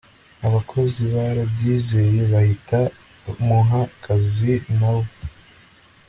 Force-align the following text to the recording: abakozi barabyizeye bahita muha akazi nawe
abakozi 0.47 1.01
barabyizeye 1.13 2.19
bahita 2.33 2.79
muha 3.45 3.81
akazi 3.89 4.51
nawe 4.77 5.09